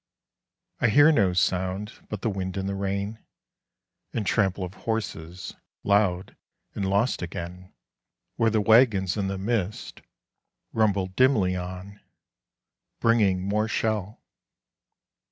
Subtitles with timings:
[0.79, 3.23] I hear no sound but the wind and the rain,
[4.13, 6.35] And trample of horses, loud
[6.73, 7.71] and lost again
[8.35, 10.01] Where the waggons in the mist
[10.73, 11.99] rumble dimly on
[12.99, 14.19] Bringing more shell.